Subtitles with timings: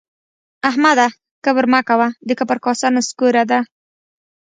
[0.69, 1.07] احمده
[1.45, 3.59] کبر مه کوه؛ د کبر کاسه نسکوره ده